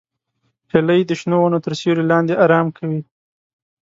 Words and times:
هیلۍ 0.71 1.01
د 1.05 1.11
شنو 1.19 1.37
ونو 1.41 1.59
تر 1.65 1.73
سیوري 1.79 2.03
لاندې 2.11 2.33
آرام 2.43 2.67
کوي 2.77 3.01